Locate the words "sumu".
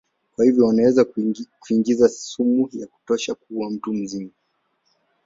2.09-2.69